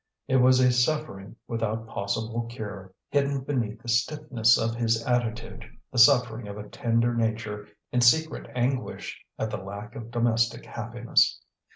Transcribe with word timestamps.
It 0.27 0.37
was 0.37 0.59
a 0.59 0.71
suffering 0.71 1.35
without 1.47 1.85
possible 1.85 2.47
cure, 2.49 2.91
hidden 3.11 3.41
beneath 3.41 3.83
the 3.83 3.87
stiffness 3.87 4.57
of 4.57 4.73
his 4.73 5.05
attitude, 5.05 5.63
the 5.91 5.99
suffering 5.99 6.47
of 6.47 6.57
a 6.57 6.67
tender 6.67 7.13
nature 7.13 7.67
in 7.91 8.01
secret 8.01 8.49
anguish 8.55 9.23
at 9.37 9.51
the 9.51 9.57
lack 9.57 9.95
of 9.95 10.09
domestic 10.09 10.65
happiness. 10.65 11.39